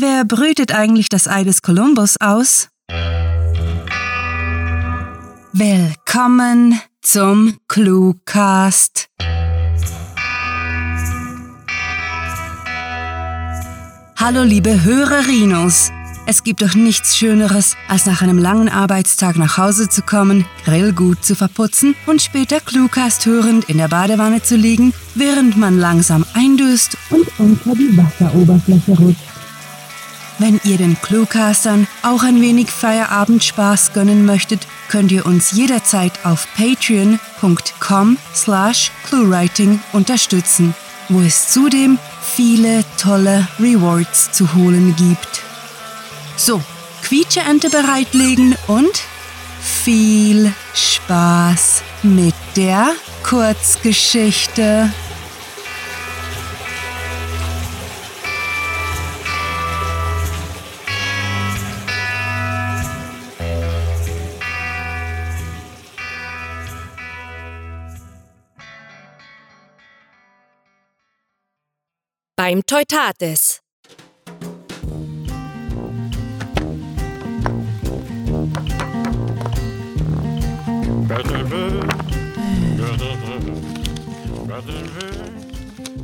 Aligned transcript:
wer 0.00 0.24
brütet 0.24 0.74
eigentlich 0.74 1.08
das 1.08 1.28
Ei 1.28 1.44
des 1.44 1.62
Kolumbus 1.62 2.16
aus? 2.20 2.68
Willkommen 5.52 6.80
zum 7.02 7.56
Cluecast. 7.68 9.08
Hallo 14.18 14.42
liebe 14.42 14.82
Hörerinos. 14.82 15.92
Es 16.28 16.42
gibt 16.42 16.60
doch 16.62 16.74
nichts 16.74 17.16
Schöneres, 17.16 17.76
als 17.86 18.06
nach 18.06 18.20
einem 18.20 18.38
langen 18.38 18.68
Arbeitstag 18.68 19.36
nach 19.36 19.58
Hause 19.58 19.88
zu 19.88 20.02
kommen, 20.02 20.44
Grill 20.64 20.92
gut 20.92 21.24
zu 21.24 21.36
verputzen 21.36 21.94
und 22.06 22.20
später 22.20 22.58
Cluecast 22.60 23.24
hörend 23.26 23.68
in 23.70 23.78
der 23.78 23.88
Badewanne 23.88 24.42
zu 24.42 24.56
liegen, 24.56 24.92
während 25.14 25.56
man 25.56 25.78
langsam 25.78 26.26
eindöst 26.34 26.98
und 27.10 27.28
unter 27.38 27.74
die 27.76 27.96
Wasseroberfläche 27.96 28.92
rutscht. 28.98 29.35
Wenn 30.38 30.60
ihr 30.64 30.76
den 30.76 31.00
Cluecastern 31.00 31.86
auch 32.02 32.22
ein 32.22 32.42
wenig 32.42 32.70
Feierabendspaß 32.70 33.94
gönnen 33.94 34.26
möchtet, 34.26 34.66
könnt 34.88 35.10
ihr 35.10 35.24
uns 35.24 35.52
jederzeit 35.52 36.12
auf 36.24 36.46
patreon.com 36.56 38.18
slash 38.34 38.90
cluewriting 39.08 39.80
unterstützen, 39.92 40.74
wo 41.08 41.20
es 41.20 41.48
zudem 41.48 41.98
viele 42.20 42.84
tolle 43.00 43.48
Rewards 43.58 44.30
zu 44.32 44.52
holen 44.54 44.94
gibt. 44.96 45.42
So, 46.36 46.60
Quietscheente 47.02 47.70
bereitlegen 47.70 48.56
und 48.66 49.02
viel 49.62 50.52
Spaß 50.74 51.82
mit 52.02 52.34
der 52.56 52.90
Kurzgeschichte. 53.22 54.90
Beim 72.46 72.64
Teutates. 72.64 73.60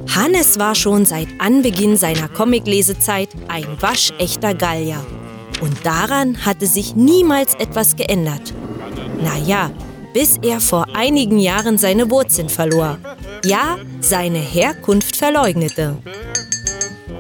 Hannes 0.08 0.58
war 0.58 0.74
schon 0.74 1.06
seit 1.06 1.28
Anbeginn 1.38 1.96
seiner 1.96 2.26
Comiclesezeit 2.26 3.28
ein 3.46 3.80
waschechter 3.80 4.54
Gallier. 4.54 5.06
Und 5.60 5.86
daran 5.86 6.44
hatte 6.44 6.66
sich 6.66 6.96
niemals 6.96 7.54
etwas 7.54 7.94
geändert. 7.94 8.52
Naja, 9.22 9.70
bis 10.12 10.38
er 10.42 10.58
vor 10.58 10.88
einigen 10.96 11.38
Jahren 11.38 11.78
seine 11.78 12.10
Wurzeln 12.10 12.48
verlor. 12.48 12.98
Ja, 13.44 13.78
seine 14.00 14.38
Herkunft 14.38 15.16
verleugnete. 15.16 15.96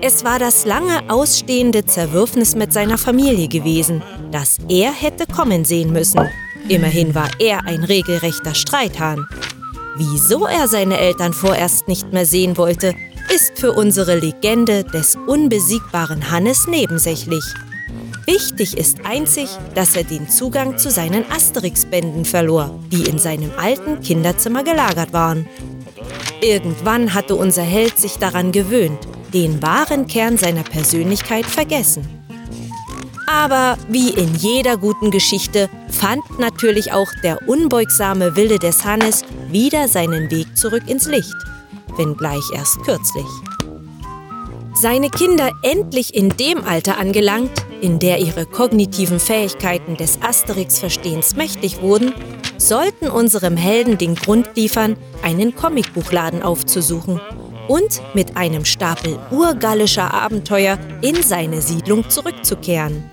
Es 0.00 0.24
war 0.24 0.38
das 0.38 0.64
lange 0.64 1.10
ausstehende 1.10 1.84
Zerwürfnis 1.84 2.54
mit 2.54 2.72
seiner 2.72 2.96
Familie 2.96 3.48
gewesen, 3.48 4.02
das 4.30 4.58
er 4.68 4.92
hätte 4.92 5.26
kommen 5.26 5.64
sehen 5.64 5.92
müssen. 5.92 6.20
Immerhin 6.68 7.14
war 7.14 7.28
er 7.40 7.66
ein 7.66 7.82
regelrechter 7.82 8.54
Streithahn. 8.54 9.26
Wieso 9.96 10.46
er 10.46 10.68
seine 10.68 10.98
Eltern 10.98 11.32
vorerst 11.32 11.88
nicht 11.88 12.12
mehr 12.12 12.24
sehen 12.24 12.56
wollte, 12.56 12.94
ist 13.34 13.58
für 13.58 13.72
unsere 13.72 14.16
Legende 14.18 14.84
des 14.84 15.16
unbesiegbaren 15.26 16.30
Hannes 16.30 16.68
nebensächlich. 16.68 17.44
Wichtig 18.26 18.78
ist 18.78 19.04
einzig, 19.04 19.48
dass 19.74 19.96
er 19.96 20.04
den 20.04 20.28
Zugang 20.28 20.78
zu 20.78 20.90
seinen 20.90 21.24
Asterix-Bänden 21.30 22.24
verlor, 22.24 22.78
die 22.92 23.02
in 23.02 23.18
seinem 23.18 23.50
alten 23.56 24.00
Kinderzimmer 24.00 24.62
gelagert 24.62 25.12
waren. 25.12 25.48
Irgendwann 26.40 27.14
hatte 27.14 27.36
unser 27.36 27.62
Held 27.62 27.98
sich 27.98 28.18
daran 28.18 28.52
gewöhnt, 28.52 28.98
den 29.32 29.62
wahren 29.62 30.06
Kern 30.06 30.36
seiner 30.36 30.64
Persönlichkeit 30.64 31.46
vergessen. 31.46 32.06
Aber 33.26 33.78
wie 33.88 34.10
in 34.10 34.34
jeder 34.34 34.76
guten 34.76 35.10
Geschichte 35.10 35.70
fand 35.88 36.38
natürlich 36.38 36.92
auch 36.92 37.08
der 37.22 37.48
unbeugsame 37.48 38.36
Wille 38.36 38.58
des 38.58 38.84
Hannes 38.84 39.24
wieder 39.50 39.88
seinen 39.88 40.30
Weg 40.30 40.56
zurück 40.56 40.82
ins 40.86 41.06
Licht, 41.06 41.34
wenngleich 41.96 42.44
erst 42.54 42.82
kürzlich. 42.82 43.26
Seine 44.74 45.10
Kinder 45.10 45.52
endlich 45.62 46.14
in 46.14 46.30
dem 46.30 46.64
Alter 46.64 46.98
angelangt, 46.98 47.52
in 47.80 47.98
der 47.98 48.18
ihre 48.18 48.46
kognitiven 48.46 49.20
Fähigkeiten 49.20 49.96
des 49.96 50.20
Asterix-Verstehens 50.22 51.36
mächtig 51.36 51.82
wurden, 51.82 52.12
sollten 52.68 53.08
unserem 53.08 53.56
Helden 53.56 53.98
den 53.98 54.14
Grund 54.14 54.50
liefern, 54.54 54.96
einen 55.22 55.54
Comicbuchladen 55.54 56.42
aufzusuchen 56.42 57.20
und 57.68 58.02
mit 58.14 58.36
einem 58.36 58.64
Stapel 58.64 59.18
urgallischer 59.30 60.12
Abenteuer 60.12 60.78
in 61.00 61.22
seine 61.22 61.60
Siedlung 61.60 62.08
zurückzukehren. 62.08 63.04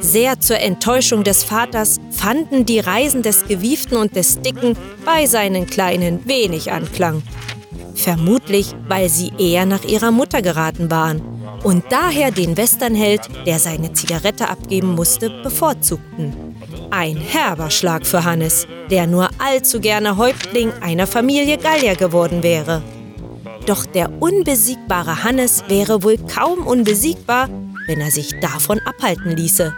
Sehr 0.00 0.38
zur 0.40 0.58
Enttäuschung 0.58 1.24
des 1.24 1.44
Vaters 1.44 1.98
fanden 2.10 2.66
die 2.66 2.80
Reisen 2.80 3.22
des 3.22 3.46
Gewieften 3.46 3.96
und 3.96 4.14
des 4.14 4.40
Dicken 4.42 4.76
bei 5.04 5.26
seinen 5.26 5.66
Kleinen 5.66 6.26
wenig 6.26 6.72
Anklang. 6.72 7.22
Vermutlich, 7.94 8.74
weil 8.86 9.08
sie 9.08 9.32
eher 9.38 9.64
nach 9.64 9.84
ihrer 9.84 10.10
Mutter 10.10 10.42
geraten 10.42 10.90
waren 10.90 11.22
und 11.62 11.84
daher 11.88 12.30
den 12.30 12.56
Westernheld, 12.56 13.22
der 13.46 13.58
seine 13.58 13.94
Zigarette 13.94 14.48
abgeben 14.48 14.94
musste, 14.94 15.30
bevorzugten. 15.42 16.53
Ein 16.90 17.16
herber 17.16 17.70
Schlag 17.70 18.06
für 18.06 18.24
Hannes, 18.24 18.66
der 18.90 19.06
nur 19.06 19.28
allzu 19.38 19.80
gerne 19.80 20.16
Häuptling 20.16 20.72
einer 20.80 21.06
Familie 21.06 21.58
Gallier 21.58 21.96
geworden 21.96 22.42
wäre. 22.42 22.82
Doch 23.66 23.86
der 23.86 24.10
unbesiegbare 24.20 25.24
Hannes 25.24 25.64
wäre 25.68 26.02
wohl 26.02 26.18
kaum 26.18 26.66
unbesiegbar, 26.66 27.48
wenn 27.86 28.00
er 28.00 28.10
sich 28.10 28.38
davon 28.40 28.80
abhalten 28.84 29.36
ließe. 29.36 29.74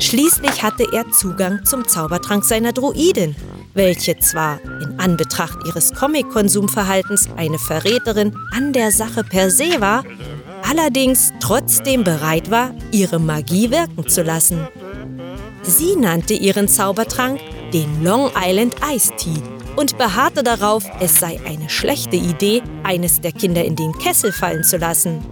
Schließlich 0.00 0.62
hatte 0.62 0.86
er 0.92 1.10
Zugang 1.10 1.64
zum 1.64 1.86
Zaubertrank 1.86 2.44
seiner 2.44 2.72
Druidin, 2.72 3.36
welche 3.74 4.18
zwar 4.18 4.60
in 4.82 4.98
Anbetracht 4.98 5.58
ihres 5.66 5.92
Comic-Konsumverhaltens 5.92 7.28
eine 7.36 7.58
Verräterin 7.58 8.34
an 8.52 8.72
der 8.72 8.90
Sache 8.90 9.24
per 9.24 9.50
se 9.50 9.80
war, 9.80 10.04
allerdings 10.68 11.32
trotzdem 11.40 12.04
bereit 12.04 12.50
war, 12.50 12.74
ihre 12.90 13.18
Magie 13.18 13.70
wirken 13.70 14.08
zu 14.08 14.22
lassen. 14.22 14.66
Sie 15.62 15.96
nannte 15.96 16.34
ihren 16.34 16.68
Zaubertrank 16.68 17.40
den 17.72 18.02
Long 18.02 18.30
Island 18.36 18.74
Ice 18.94 19.12
Tea 19.16 19.40
und 19.76 19.96
beharrte 19.96 20.42
darauf, 20.42 20.84
es 21.00 21.18
sei 21.18 21.40
eine 21.46 21.70
schlechte 21.70 22.16
Idee, 22.16 22.62
eines 22.82 23.20
der 23.20 23.32
Kinder 23.32 23.64
in 23.64 23.76
den 23.76 23.92
Kessel 23.98 24.32
fallen 24.32 24.64
zu 24.64 24.76
lassen. 24.76 25.24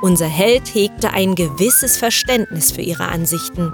Unser 0.00 0.26
Held 0.26 0.74
hegte 0.74 1.10
ein 1.10 1.34
gewisses 1.34 1.96
Verständnis 1.96 2.70
für 2.70 2.82
ihre 2.82 3.08
Ansichten, 3.08 3.72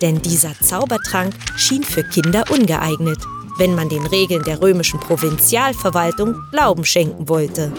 denn 0.00 0.22
dieser 0.22 0.52
Zaubertrank 0.60 1.34
schien 1.56 1.82
für 1.82 2.04
Kinder 2.04 2.44
ungeeignet, 2.50 3.18
wenn 3.58 3.74
man 3.74 3.88
den 3.88 4.06
Regeln 4.06 4.42
der 4.44 4.60
römischen 4.60 4.98
Provinzialverwaltung 5.00 6.36
Glauben 6.50 6.84
schenken 6.84 7.28
wollte. 7.28 7.72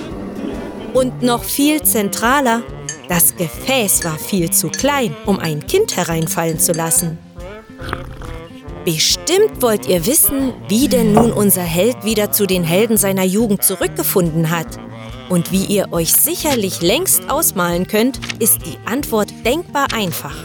Und 0.94 1.22
noch 1.22 1.44
viel 1.44 1.82
zentraler, 1.84 2.64
das 3.09 3.36
Gefäß 3.36 4.03
war 4.06 4.18
viel 4.18 4.52
zu 4.52 4.70
klein, 4.70 5.16
um 5.26 5.40
ein 5.40 5.66
Kind 5.68 5.97
hereinfallen 5.97 6.59
zu 6.59 6.72
lassen. 6.72 7.18
Bestimmt 8.86 9.62
wollt 9.62 9.88
ihr 9.88 10.06
wissen, 10.06 10.53
wie 10.68 10.88
denn 10.88 11.13
nun 11.13 11.31
unser 11.31 11.63
Held 11.63 12.06
wieder 12.06 12.31
zu 12.31 12.46
den 12.46 12.63
Helden 12.63 12.97
seiner 12.97 13.24
Jugend 13.24 13.63
zurückgefunden 13.63 14.52
hat. 14.52 14.68
Und 15.28 15.52
wie 15.52 15.66
ihr 15.66 15.91
euch 15.91 16.14
sicherlich 16.14 16.81
längst 16.81 17.30
ausmalen 17.30 17.88
könnt, 17.88 18.19
ist 18.40 18.59
die 18.66 18.78
Antwort 18.85 19.34
denkbar 19.44 19.88
einfach. 19.91 20.35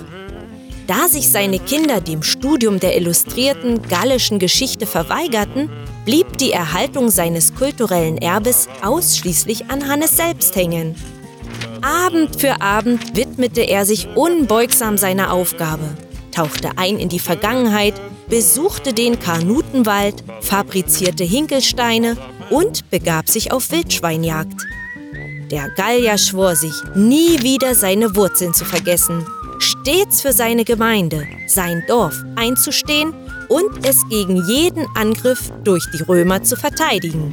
Da 0.86 1.06
sich 1.06 1.28
seine 1.28 1.58
Kinder 1.58 2.00
dem 2.00 2.22
Studium 2.22 2.80
der 2.80 2.96
illustrierten 2.96 3.82
gallischen 3.82 4.38
Geschichte 4.38 4.86
verweigerten, 4.86 5.70
blieb 6.04 6.38
die 6.38 6.50
Erhaltung 6.50 7.10
seines 7.10 7.54
kulturellen 7.54 8.16
Erbes 8.16 8.68
ausschließlich 8.82 9.70
an 9.70 9.86
Hannes 9.86 10.16
selbst 10.16 10.56
hängen. 10.56 10.96
Abend 11.82 12.40
für 12.40 12.60
Abend 12.60 13.16
widmete 13.16 13.60
er 13.60 13.84
sich 13.84 14.08
unbeugsam 14.16 14.98
seiner 14.98 15.32
Aufgabe, 15.32 15.96
tauchte 16.30 16.70
ein 16.76 16.98
in 16.98 17.08
die 17.08 17.18
Vergangenheit, 17.18 17.94
besuchte 18.28 18.92
den 18.92 19.18
Karnutenwald, 19.18 20.22
fabrizierte 20.40 21.24
Hinkelsteine 21.24 22.16
und 22.50 22.88
begab 22.90 23.28
sich 23.28 23.52
auf 23.52 23.70
Wildschweinjagd. 23.70 24.60
Der 25.50 25.68
Gallier 25.70 26.16
schwor 26.16 26.54
sich, 26.54 26.74
nie 26.94 27.42
wieder 27.42 27.74
seine 27.74 28.14
Wurzeln 28.14 28.54
zu 28.54 28.64
vergessen, 28.64 29.26
stets 29.58 30.22
für 30.22 30.32
seine 30.32 30.64
Gemeinde, 30.64 31.26
sein 31.48 31.82
Dorf 31.88 32.14
einzustehen 32.36 33.12
und 33.48 33.84
es 33.84 34.08
gegen 34.08 34.46
jeden 34.46 34.86
Angriff 34.94 35.52
durch 35.64 35.84
die 35.92 36.02
Römer 36.02 36.42
zu 36.44 36.56
verteidigen. 36.56 37.32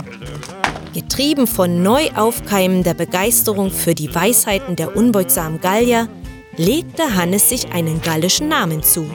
Getrieben 0.94 1.46
von 1.46 1.84
neu 1.84 2.10
aufkeimender 2.16 2.96
Begeisterung 2.96 3.70
für 3.70 3.94
die 3.94 4.14
Weisheiten 4.14 4.76
der 4.76 4.96
unbeugsamen 4.96 5.62
Gallier, 5.62 6.10
legte 6.58 7.16
Hannes 7.16 7.50
sich 7.50 7.72
einen 7.72 8.02
gallischen 8.02 8.50
Namen 8.50 8.82
zu. 8.84 9.10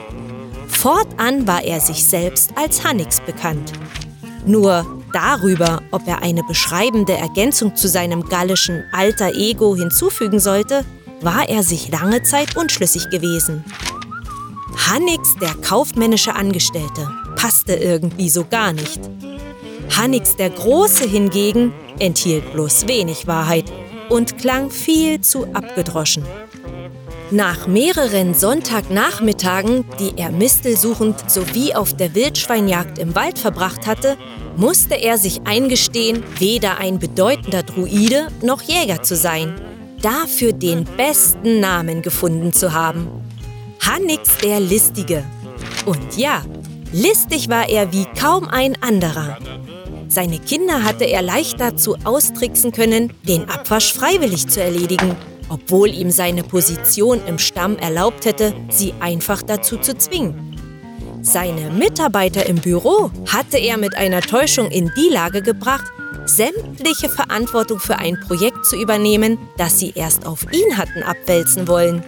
Fortan 0.67 1.45
war 1.45 1.63
er 1.63 1.79
sich 1.79 2.05
selbst 2.05 2.51
als 2.55 2.83
Hannix 2.83 3.19
bekannt. 3.19 3.73
Nur 4.45 4.85
darüber, 5.13 5.81
ob 5.91 6.07
er 6.07 6.21
eine 6.21 6.43
beschreibende 6.43 7.13
Ergänzung 7.13 7.75
zu 7.75 7.87
seinem 7.87 8.27
gallischen 8.27 8.83
Alter 8.91 9.33
Ego 9.35 9.75
hinzufügen 9.75 10.39
sollte, 10.39 10.85
war 11.21 11.47
er 11.47 11.63
sich 11.63 11.89
lange 11.89 12.23
Zeit 12.23 12.57
unschlüssig 12.57 13.09
gewesen. 13.09 13.63
Hannix, 14.75 15.35
der 15.39 15.53
kaufmännische 15.55 16.35
Angestellte, 16.35 17.09
passte 17.35 17.73
irgendwie 17.73 18.29
so 18.29 18.45
gar 18.45 18.73
nicht. 18.73 18.99
Hannix 19.95 20.35
der 20.35 20.49
Große 20.49 21.07
hingegen 21.07 21.73
enthielt 21.99 22.51
bloß 22.53 22.87
wenig 22.87 23.27
Wahrheit 23.27 23.71
und 24.09 24.37
klang 24.37 24.71
viel 24.71 25.21
zu 25.21 25.45
abgedroschen. 25.53 26.25
Nach 27.33 27.65
mehreren 27.65 28.35
Sonntagnachmittagen, 28.35 29.85
die 29.99 30.13
er 30.17 30.29
mistelsuchend 30.29 31.31
sowie 31.31 31.73
auf 31.73 31.97
der 31.97 32.13
Wildschweinjagd 32.13 32.99
im 32.99 33.15
Wald 33.15 33.39
verbracht 33.39 33.87
hatte, 33.87 34.17
musste 34.55 34.93
er 34.93 35.17
sich 35.17 35.41
eingestehen, 35.43 36.23
weder 36.37 36.77
ein 36.77 36.99
bedeutender 36.99 37.63
Druide 37.63 38.27
noch 38.43 38.61
Jäger 38.61 39.01
zu 39.01 39.15
sein, 39.15 39.55
dafür 40.03 40.53
den 40.53 40.83
besten 40.83 41.59
Namen 41.59 42.03
gefunden 42.03 42.53
zu 42.53 42.71
haben. 42.71 43.07
Hannix 43.79 44.37
der 44.37 44.59
Listige. 44.59 45.23
Und 45.87 46.15
ja, 46.15 46.43
listig 46.91 47.49
war 47.49 47.67
er 47.67 47.91
wie 47.91 48.05
kaum 48.15 48.47
ein 48.47 48.79
anderer. 48.83 49.39
Seine 50.07 50.37
Kinder 50.37 50.83
hatte 50.83 51.05
er 51.05 51.23
leicht 51.23 51.59
dazu 51.59 51.97
austricksen 52.03 52.71
können, 52.71 53.11
den 53.27 53.49
Abwasch 53.49 53.91
freiwillig 53.91 54.49
zu 54.49 54.61
erledigen, 54.61 55.15
obwohl 55.53 55.89
ihm 55.89 56.09
seine 56.09 56.43
Position 56.43 57.21
im 57.27 57.37
Stamm 57.37 57.77
erlaubt 57.77 58.25
hätte, 58.25 58.55
sie 58.69 58.93
einfach 58.99 59.43
dazu 59.43 59.77
zu 59.77 59.95
zwingen. 59.95 60.57
Seine 61.21 61.69
Mitarbeiter 61.69 62.47
im 62.47 62.57
Büro 62.57 63.11
hatte 63.27 63.57
er 63.57 63.77
mit 63.77 63.95
einer 63.95 64.21
Täuschung 64.21 64.71
in 64.71 64.91
die 64.97 65.13
Lage 65.13 65.43
gebracht, 65.43 65.85
sämtliche 66.25 67.07
Verantwortung 67.07 67.79
für 67.79 67.97
ein 67.97 68.19
Projekt 68.19 68.65
zu 68.65 68.75
übernehmen, 68.75 69.37
das 69.57 69.79
sie 69.79 69.93
erst 69.95 70.25
auf 70.25 70.43
ihn 70.51 70.75
hatten 70.75 71.03
abwälzen 71.03 71.67
wollen. 71.67 72.03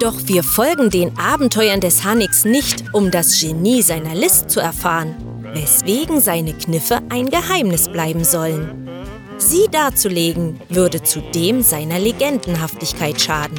Doch 0.00 0.16
wir 0.24 0.42
folgen 0.42 0.90
den 0.90 1.16
Abenteuern 1.16 1.80
des 1.80 2.04
Hanix 2.04 2.44
nicht, 2.44 2.84
um 2.92 3.10
das 3.10 3.40
Genie 3.40 3.82
seiner 3.82 4.14
List 4.14 4.50
zu 4.50 4.58
erfahren, 4.60 5.14
weswegen 5.54 6.20
seine 6.20 6.54
Kniffe 6.54 6.98
ein 7.08 7.30
Geheimnis 7.30 7.88
bleiben 7.88 8.24
sollen. 8.24 8.88
Sie 9.38 9.66
darzulegen, 9.70 10.60
würde 10.68 11.02
zudem 11.02 11.62
seiner 11.62 11.98
Legendenhaftigkeit 11.98 13.20
schaden. 13.20 13.58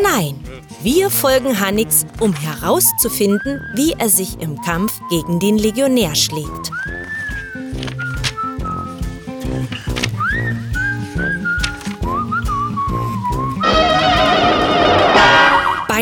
Nein, 0.00 0.38
wir 0.82 1.10
folgen 1.10 1.58
Hannix, 1.58 2.06
um 2.20 2.32
herauszufinden, 2.32 3.60
wie 3.74 3.92
er 3.98 4.08
sich 4.08 4.40
im 4.40 4.60
Kampf 4.62 4.92
gegen 5.10 5.40
den 5.40 5.58
Legionär 5.58 6.14
schlägt. 6.14 6.70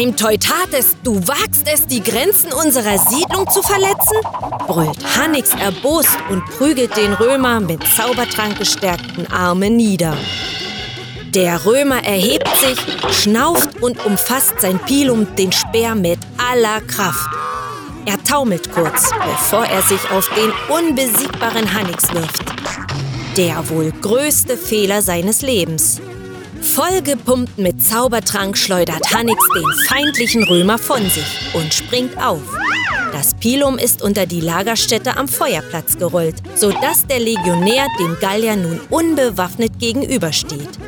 Beim 0.07 0.15
Teutates, 0.15 0.95
du 1.03 1.17
wagst 1.27 1.67
es, 1.67 1.85
die 1.85 2.01
Grenzen 2.01 2.53
unserer 2.53 2.97
Siedlung 2.97 3.51
zu 3.51 3.61
verletzen? 3.61 4.17
brüllt 4.69 4.99
Hannix 5.19 5.51
erbost 5.51 6.17
und 6.31 6.45
prügelt 6.45 6.97
den 6.97 7.13
Römer 7.15 7.59
mit 7.59 7.83
Zaubertrank 7.89 8.57
gestärkten 8.57 9.27
Armen 9.33 9.75
nieder. 9.75 10.17
Der 11.35 11.67
Römer 11.67 12.05
erhebt 12.05 12.49
sich, 12.57 12.79
schnauft 13.21 13.83
und 13.83 14.07
umfasst 14.07 14.61
sein 14.61 14.79
Pilum, 14.79 15.27
den 15.35 15.51
Speer, 15.51 15.97
mit 15.97 16.21
aller 16.39 16.81
Kraft. 16.83 17.29
Er 18.05 18.23
taumelt 18.23 18.71
kurz, 18.71 19.11
bevor 19.11 19.65
er 19.65 19.83
sich 19.83 20.09
auf 20.13 20.31
den 20.37 20.53
unbesiegbaren 20.73 21.75
Hannix 21.75 22.15
wirft. 22.15 22.45
Der 23.37 23.69
wohl 23.71 23.91
größte 23.91 24.57
Fehler 24.57 25.03
seines 25.03 25.43
Lebens. 25.43 26.01
Vollgepumpt 26.63 27.59
mit 27.59 27.83
Zaubertrank 27.83 28.57
schleudert 28.57 29.03
Hannix 29.15 29.41
den 29.55 29.65
feindlichen 29.89 30.45
Römer 30.45 30.79
von 30.79 31.03
sich 31.09 31.55
und 31.55 31.73
springt 31.73 32.17
auf. 32.23 32.43
Das 33.13 33.35
Pilum 33.35 33.79
ist 33.79 34.03
unter 34.03 34.27
die 34.27 34.41
Lagerstätte 34.41 35.17
am 35.17 35.29
Feuerplatz 35.29 35.97
gerollt, 35.97 36.37
sodass 36.55 37.07
der 37.07 37.21
Legionär 37.21 37.87
dem 37.99 38.17
Gallier 38.21 38.57
nun 38.57 38.81
unbewaffnet 38.91 39.79
gegenübersteht. 39.79 40.79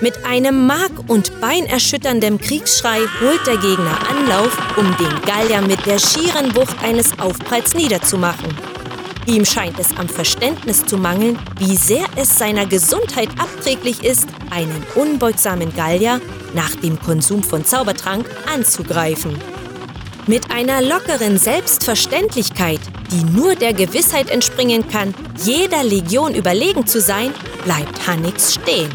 Mit 0.00 0.24
einem 0.24 0.66
mark- 0.66 1.08
und 1.08 1.40
beinerschütterndem 1.40 2.38
Kriegsschrei 2.38 3.00
holt 3.20 3.46
der 3.46 3.56
Gegner 3.56 3.98
Anlauf, 4.08 4.56
um 4.76 4.86
den 4.96 5.22
Gallier 5.22 5.60
mit 5.60 5.84
der 5.86 5.98
schieren 5.98 6.54
Wucht 6.54 6.76
eines 6.82 7.18
Aufpralls 7.18 7.74
niederzumachen. 7.74 8.56
Ihm 9.28 9.44
scheint 9.44 9.78
es 9.78 9.94
am 9.98 10.08
Verständnis 10.08 10.86
zu 10.86 10.96
mangeln, 10.96 11.38
wie 11.58 11.76
sehr 11.76 12.06
es 12.16 12.38
seiner 12.38 12.64
Gesundheit 12.64 13.28
abträglich 13.38 14.02
ist, 14.02 14.26
einen 14.48 14.82
unbeugsamen 14.94 15.74
Gallier 15.76 16.22
nach 16.54 16.74
dem 16.76 16.98
Konsum 16.98 17.42
von 17.42 17.62
Zaubertrank 17.62 18.24
anzugreifen. 18.50 19.38
Mit 20.26 20.50
einer 20.50 20.80
lockeren 20.80 21.36
Selbstverständlichkeit, 21.36 22.80
die 23.10 23.22
nur 23.22 23.54
der 23.54 23.74
Gewissheit 23.74 24.30
entspringen 24.30 24.88
kann, 24.88 25.14
jeder 25.44 25.84
Legion 25.84 26.34
überlegen 26.34 26.86
zu 26.86 26.98
sein, 26.98 27.34
bleibt 27.64 28.06
Hannix 28.06 28.54
stehen. 28.54 28.88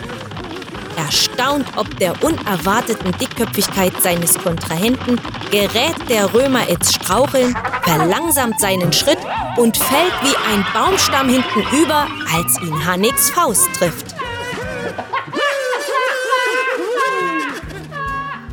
Erstaunt 0.98 1.66
ob 1.76 1.98
der 1.98 2.24
unerwarteten 2.24 3.12
Dickköpfigkeit 3.20 3.94
seines 4.02 4.38
Kontrahenten, 4.38 5.20
gerät 5.52 5.96
der 6.10 6.34
Römer 6.34 6.68
ins 6.68 6.94
Straucheln, 6.94 7.56
verlangsamt 7.84 8.60
seinen 8.60 8.94
Schritt 8.94 9.20
und 9.58 9.78
fällt 9.78 10.14
wie 10.24 10.36
ein 10.52 10.66
Baumstamm 10.74 11.30
hintenüber, 11.30 12.08
als 12.34 12.60
ihn 12.62 12.86
Hannix 12.86 13.30
Faust 13.30 13.68
trifft. 13.78 14.16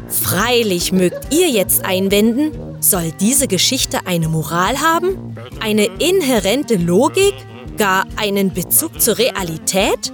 Freilich 0.09 0.93
mögt 0.93 1.35
ihr 1.35 1.49
jetzt 1.49 1.85
einwenden, 1.85 2.53
soll 2.81 3.13
diese 3.21 3.49
Geschichte 3.49 4.07
eine 4.07 4.29
Moral 4.29 4.81
haben? 4.81 5.37
Eine 5.61 5.87
inhärente 5.99 6.77
Logik? 6.77 7.35
Gar 7.77 8.07
einen 8.17 8.53
Bezug 8.53 9.01
zur 9.01 9.19
Realität? 9.19 10.13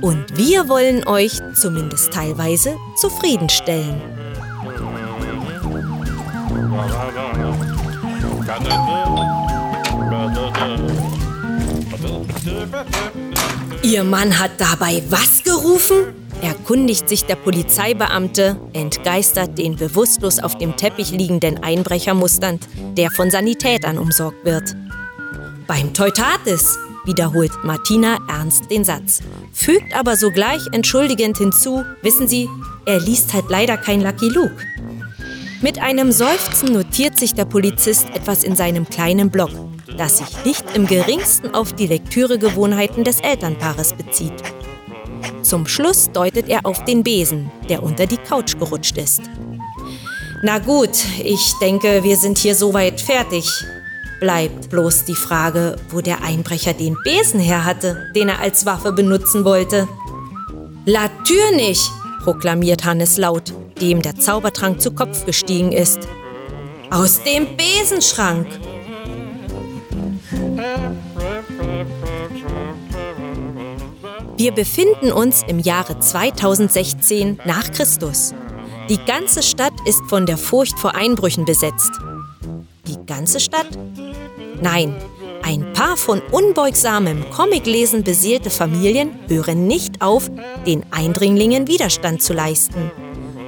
Und 0.00 0.36
wir 0.36 0.68
wollen 0.68 1.06
euch, 1.06 1.40
zumindest 1.54 2.12
teilweise, 2.12 2.76
zufriedenstellen. 2.96 4.00
Ihr 13.82 14.04
Mann 14.04 14.38
hat 14.38 14.52
dabei 14.58 15.02
was 15.08 15.42
gerufen? 15.42 16.14
erkundigt 16.42 17.08
sich 17.08 17.24
der 17.24 17.36
Polizeibeamte, 17.36 18.56
entgeistert 18.72 19.58
den 19.58 19.76
bewusstlos 19.76 20.38
auf 20.38 20.56
dem 20.58 20.76
Teppich 20.76 21.10
liegenden 21.10 21.62
Einbrecher 21.62 22.14
musternd, 22.14 22.68
der 22.96 23.10
von 23.10 23.30
Sanitätern 23.30 23.98
umsorgt 23.98 24.44
wird. 24.44 24.76
Beim 25.66 25.92
Teutates, 25.94 26.78
wiederholt 27.08 27.50
Martina 27.64 28.18
ernst 28.28 28.70
den 28.70 28.84
Satz, 28.84 29.20
fügt 29.52 29.92
aber 29.92 30.16
sogleich 30.16 30.62
entschuldigend 30.70 31.38
hinzu, 31.38 31.84
wissen 32.02 32.28
Sie, 32.28 32.48
er 32.86 33.00
liest 33.00 33.34
halt 33.34 33.46
leider 33.48 33.76
kein 33.76 34.00
Lucky 34.00 34.28
Luke. 34.28 34.64
Mit 35.60 35.82
einem 35.82 36.12
Seufzen 36.12 36.72
notiert 36.72 37.18
sich 37.18 37.34
der 37.34 37.44
Polizist 37.44 38.06
etwas 38.14 38.44
in 38.44 38.54
seinem 38.54 38.88
kleinen 38.88 39.28
Block, 39.28 39.50
das 39.96 40.18
sich 40.18 40.44
nicht 40.44 40.64
im 40.76 40.86
geringsten 40.86 41.52
auf 41.52 41.72
die 41.72 41.88
Lektüregewohnheiten 41.88 43.02
des 43.02 43.18
Elternpaares 43.20 43.94
bezieht. 43.94 44.40
Zum 45.42 45.66
Schluss 45.66 46.10
deutet 46.12 46.48
er 46.48 46.64
auf 46.64 46.84
den 46.84 47.02
Besen, 47.02 47.50
der 47.68 47.82
unter 47.82 48.06
die 48.06 48.18
Couch 48.18 48.56
gerutscht 48.56 48.96
ist. 48.98 49.22
Na 50.42 50.58
gut, 50.60 51.04
ich 51.24 51.52
denke, 51.60 52.04
wir 52.04 52.16
sind 52.16 52.38
hier 52.38 52.54
soweit 52.54 53.00
fertig. 53.00 53.44
Bleibt 54.20 54.70
bloß 54.70 55.04
die 55.04 55.14
Frage, 55.14 55.76
wo 55.90 56.00
der 56.00 56.22
Einbrecher 56.22 56.72
den 56.72 56.96
Besen 57.04 57.38
her 57.38 57.64
hatte, 57.64 58.10
den 58.14 58.28
er 58.28 58.40
als 58.40 58.66
Waffe 58.66 58.92
benutzen 58.92 59.44
wollte. 59.44 59.86
La 60.86 61.08
Tür 61.24 61.52
nicht, 61.54 61.90
proklamiert 62.24 62.84
Hannes 62.84 63.16
laut, 63.16 63.52
dem 63.80 64.02
der 64.02 64.16
Zaubertrank 64.16 64.80
zu 64.80 64.90
Kopf 64.90 65.24
gestiegen 65.24 65.70
ist. 65.70 66.00
Aus 66.90 67.22
dem 67.22 67.46
Besenschrank! 67.56 68.46
Wir 74.36 74.52
befinden 74.52 75.12
uns 75.12 75.44
im 75.46 75.58
Jahre 75.58 75.98
2016 75.98 77.40
nach 77.44 77.70
Christus. 77.72 78.34
Die 78.88 78.98
ganze 79.04 79.42
Stadt 79.42 79.74
ist 79.84 80.02
von 80.08 80.26
der 80.26 80.38
Furcht 80.38 80.78
vor 80.78 80.94
Einbrüchen 80.94 81.44
besetzt. 81.44 81.90
Die 82.86 83.04
ganze 83.04 83.40
Stadt? 83.40 83.66
Nein, 84.60 84.94
Ein 85.42 85.72
paar 85.72 85.96
von 85.96 86.20
unbeugsamem 86.30 87.30
Comiclesen 87.30 88.02
beseelte 88.02 88.50
Familien 88.50 89.18
hören 89.28 89.66
nicht 89.66 90.02
auf, 90.02 90.30
den 90.66 90.84
Eindringlingen 90.90 91.68
Widerstand 91.68 92.22
zu 92.22 92.34
leisten. 92.34 92.90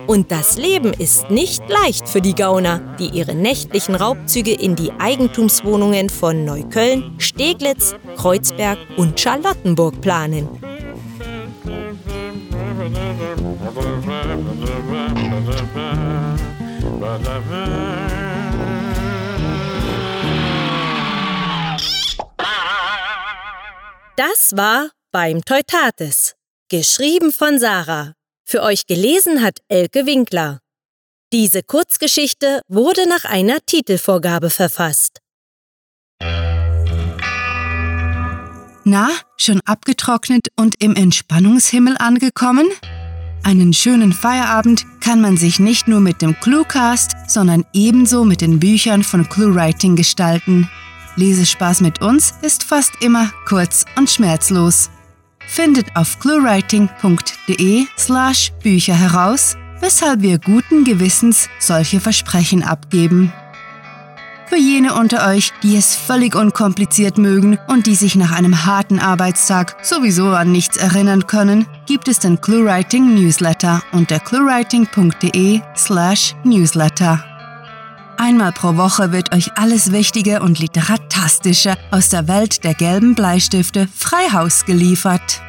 Und 0.07 0.33
das 0.33 0.57
Leben 0.57 0.93
ist 0.93 1.31
nicht 1.31 1.63
leicht 1.69 2.09
für 2.09 2.21
die 2.21 2.35
Gauner, 2.35 2.81
die 2.99 3.09
ihre 3.09 3.35
nächtlichen 3.35 3.95
Raubzüge 3.95 4.53
in 4.53 4.77
die 4.77 4.93
Eigentumswohnungen 4.99 6.09
von 6.09 6.45
Neukölln, 6.45 7.15
Steglitz, 7.19 7.95
Kreuzberg 8.17 8.79
und 8.97 9.21
Charlottenburg 9.21 10.01
planen. 10.01 10.49
Das 24.21 24.55
war 24.55 24.91
beim 25.13 25.43
Teutates, 25.47 26.35
geschrieben 26.69 27.33
von 27.33 27.59
Sarah. 27.59 28.13
Für 28.47 28.61
euch 28.63 28.87
gelesen 28.87 29.41
hat 29.41 29.61
Elke 29.69 30.05
Winkler. 30.05 30.59
Diese 31.33 31.63
Kurzgeschichte 31.63 32.61
wurde 32.69 33.09
nach 33.09 33.25
einer 33.25 33.61
Titelvorgabe 33.65 34.51
verfasst. 34.51 35.21
Na, 38.85 39.09
schon 39.39 39.63
abgetrocknet 39.65 40.49
und 40.55 40.75
im 40.83 40.97
Entspannungshimmel 40.97 41.97
angekommen? 41.99 42.69
Einen 43.43 43.73
schönen 43.73 44.13
Feierabend 44.13 44.85
kann 45.01 45.23
man 45.23 45.39
sich 45.39 45.59
nicht 45.61 45.89
nur 45.89 46.01
mit 46.01 46.21
dem 46.21 46.39
Cluecast, 46.41 47.13
sondern 47.27 47.65
ebenso 47.73 48.27
mit 48.27 48.43
den 48.43 48.61
Büchern 48.61 49.03
von 49.03 49.27
ClueWriting 49.27 49.97
gestalten. 49.97 50.69
Lesespaß 51.21 51.83
mit 51.83 52.01
uns 52.01 52.35
ist 52.43 52.65
fast 52.65 52.93
immer 53.01 53.31
kurz 53.47 53.85
und 53.97 54.11
schmerzlos. 54.11 54.91
Findet 55.47 55.95
auf 55.97 56.19
cluewriting.de 56.19 57.87
slash 57.99 58.53
Bücher 58.63 58.95
heraus, 58.95 59.57
weshalb 59.81 60.23
wir 60.23 60.39
guten 60.39 60.85
Gewissens 60.85 61.49
solche 61.59 62.01
Versprechen 62.01 62.63
abgeben. 62.63 63.33
Für 64.47 64.57
jene 64.57 64.95
unter 64.95 65.29
euch, 65.29 65.53
die 65.63 65.77
es 65.77 65.95
völlig 65.95 66.35
unkompliziert 66.35 67.19
mögen 67.19 67.57
und 67.69 67.87
die 67.87 67.95
sich 67.95 68.17
nach 68.17 68.33
einem 68.33 68.67
harten 68.67 68.99
Arbeitstag 68.99 69.77
sowieso 69.83 70.31
an 70.31 70.51
nichts 70.51 70.77
erinnern 70.77 71.29
können, 71.29 71.67
gibt 71.87 72.09
es 72.09 72.19
den 72.19 72.41
ClueWriting 72.41 73.15
Newsletter 73.15 73.81
unter 73.93 74.19
cluewriting.de 74.19 75.61
slash 75.77 76.35
newsletter. 76.43 77.30
Einmal 78.21 78.53
pro 78.53 78.77
Woche 78.77 79.13
wird 79.13 79.35
euch 79.35 79.57
alles 79.57 79.93
Wichtige 79.93 80.43
und 80.43 80.59
Literatastische 80.59 81.79
aus 81.91 82.11
der 82.11 82.29
Welt 82.29 82.65
der 82.65 82.75
gelben 82.75 83.15
Bleistifte 83.15 83.89
Freihaus 83.97 84.67
geliefert. 84.67 85.41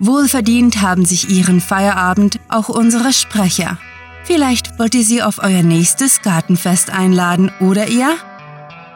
Wohlverdient 0.00 0.82
haben 0.82 1.04
sich 1.04 1.30
ihren 1.30 1.60
Feierabend 1.60 2.40
auch 2.48 2.70
unsere 2.70 3.12
Sprecher. 3.12 3.78
Vielleicht 4.24 4.80
wollt 4.80 4.96
ihr 4.96 5.04
sie 5.04 5.22
auf 5.22 5.38
euer 5.38 5.62
nächstes 5.62 6.22
Gartenfest 6.22 6.90
einladen 6.90 7.52
oder 7.60 7.86
ihr? 7.86 8.16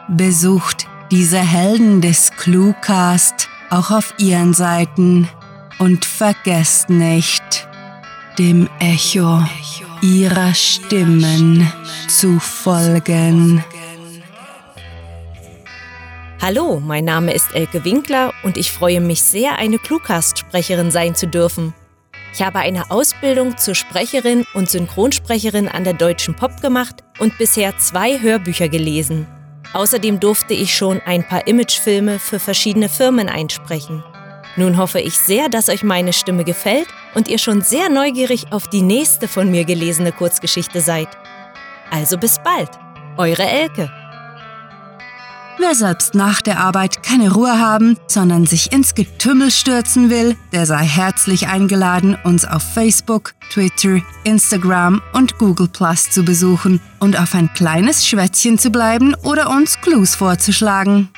Besucht 0.09 0.85
diese 1.11 1.39
Helden 1.39 2.01
des 2.01 2.31
Cluecast 2.35 3.47
auch 3.69 3.89
auf 3.91 4.13
ihren 4.17 4.53
Seiten 4.53 5.29
und 5.79 6.03
vergesst 6.03 6.89
nicht, 6.89 7.69
dem 8.37 8.67
Echo 8.79 9.45
ihrer 10.05 10.53
Stimmen 10.53 11.67
zu 12.07 12.39
folgen. 12.39 13.63
Hallo, 16.39 16.79
mein 16.79 17.05
Name 17.05 17.33
ist 17.33 17.55
Elke 17.55 17.83
Winkler 17.83 18.31
und 18.43 18.55
ich 18.55 18.71
freue 18.71 19.01
mich 19.01 19.23
sehr, 19.23 19.57
eine 19.57 19.79
Cluecast-Sprecherin 19.79 20.91
sein 20.91 21.15
zu 21.15 21.27
dürfen. 21.27 21.73
Ich 22.33 22.43
habe 22.43 22.59
eine 22.59 22.91
Ausbildung 22.91 23.57
zur 23.57 23.73
Sprecherin 23.73 24.45
und 24.53 24.69
Synchronsprecherin 24.69 25.67
an 25.67 25.83
der 25.83 25.93
Deutschen 25.93 26.35
Pop 26.35 26.61
gemacht 26.61 27.03
und 27.17 27.35
bisher 27.39 27.75
zwei 27.79 28.21
Hörbücher 28.21 28.69
gelesen. 28.69 29.25
Außerdem 29.73 30.19
durfte 30.19 30.53
ich 30.53 30.75
schon 30.75 31.01
ein 31.05 31.27
paar 31.27 31.47
Imagefilme 31.47 32.19
für 32.19 32.37
verschiedene 32.37 32.89
Firmen 32.89 33.27
einsprechen. 33.27 34.03
Nun 34.57 34.77
hoffe 34.77 34.99
ich 34.99 35.17
sehr, 35.17 35.49
dass 35.49 35.69
euch 35.69 35.83
meine 35.83 36.13
Stimme 36.13 36.43
gefällt 36.43 36.87
und 37.13 37.27
ihr 37.27 37.39
schon 37.39 37.61
sehr 37.61 37.89
neugierig 37.89 38.51
auf 38.51 38.67
die 38.67 38.81
nächste 38.81 39.27
von 39.27 39.51
mir 39.51 39.65
gelesene 39.65 40.11
Kurzgeschichte 40.11 40.81
seid. 40.81 41.09
Also 41.91 42.17
bis 42.17 42.39
bald, 42.43 42.69
eure 43.17 43.43
Elke. 43.43 43.91
Wer 45.57 45.73
selbst 45.73 46.15
nach 46.15 46.41
der 46.41 46.59
Arbeit 46.59 47.01
keine 47.01 47.31
Ruhe 47.31 47.59
haben, 47.59 47.97
sondern 48.07 48.45
sich 48.45 48.73
ins 48.73 48.93
Getümmel 48.93 49.51
stürzen 49.51 50.09
will, 50.09 50.35
der 50.51 50.65
sei 50.65 50.83
herzlich 50.83 51.47
eingeladen, 51.47 52.17
uns 52.25 52.43
auf 52.43 52.61
Facebook, 52.61 53.33
Twitter, 53.51 54.01
Instagram 54.25 55.01
und 55.13 55.37
Google 55.37 55.69
Plus 55.69 56.09
zu 56.09 56.23
besuchen 56.23 56.81
und 56.99 57.17
auf 57.17 57.33
ein 57.35 57.53
kleines 57.53 58.05
Schwätzchen 58.05 58.59
zu 58.59 58.69
bleiben 58.69 59.15
oder 59.23 59.49
uns 59.49 59.79
Clues 59.79 60.15
vorzuschlagen. 60.15 61.09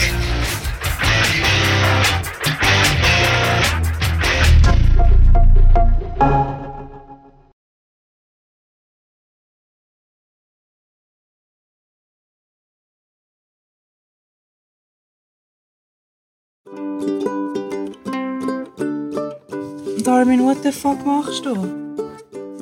Darwin, 20.16 20.46
what 20.46 20.64
the 20.64 20.72
fuck 20.72 21.06
machst 21.06 21.44
du? 21.44 21.52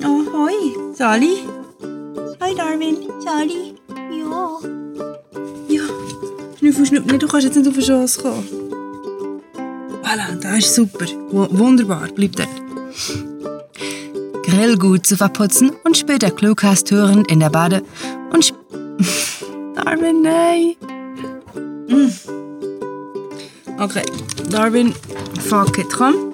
Oh, 0.04 0.26
hoi, 0.34 0.96
Sally. 0.96 1.36
Hi, 2.42 2.52
Darwin. 2.56 2.98
Sally. 3.24 3.76
Ja. 3.90 4.58
Ja. 5.68 5.84
Schnüffel, 6.58 6.86
schnüffel, 6.88 7.12
nicht, 7.12 7.22
du 7.22 7.28
kannst 7.28 7.46
jetzt 7.46 7.56
nicht 7.56 7.68
auf 7.68 7.76
den 7.76 7.84
Schoss 7.84 8.18
kommen. 8.18 8.44
Voilà, 10.02 10.36
das 10.42 10.58
ist 10.58 10.74
super. 10.74 11.06
W 11.06 11.48
wunderbar, 11.52 12.08
bleib 12.16 12.36
dort. 12.36 12.50
Grill 14.44 14.76
gut 14.76 15.06
zu 15.06 15.16
verputzen 15.16 15.74
und 15.84 15.96
später 15.96 16.32
Cluecast 16.32 16.90
hörend 16.90 17.32
in 17.32 17.40
der 17.40 17.52
Bade 17.52 17.84
und 18.34 18.42
sp 18.42 18.58
Darwin, 19.76 20.24
nein. 20.24 20.76
Mm. 21.88 22.10
Okay, 23.80 24.06
Darwin, 24.50 24.92
fuck 25.40 25.78
it, 25.78 25.92
komm. 25.92 26.33